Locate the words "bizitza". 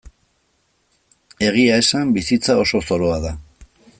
2.17-2.57